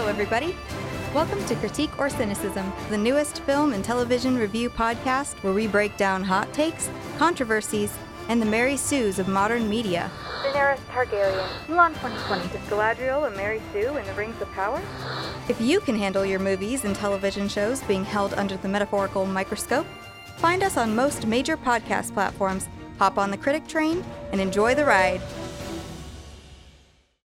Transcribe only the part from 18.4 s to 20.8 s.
the metaphorical microscope, find us